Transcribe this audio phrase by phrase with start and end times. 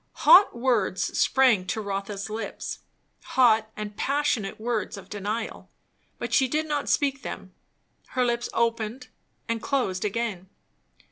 [0.25, 2.79] Hot words sprang to Rotha's lips,
[3.37, 5.69] hot and passionate words of denial;
[6.17, 7.53] but she did not speak them;
[8.17, 9.09] her lips opened
[9.47, 10.49] and closed again.